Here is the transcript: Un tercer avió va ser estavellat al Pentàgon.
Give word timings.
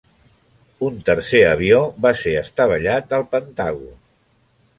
Un 0.87 0.95
tercer 1.09 1.41
avió 1.49 1.81
va 2.07 2.13
ser 2.23 2.33
estavellat 2.41 3.15
al 3.19 3.27
Pentàgon. 3.37 3.95